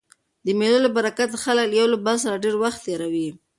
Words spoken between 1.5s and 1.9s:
له یو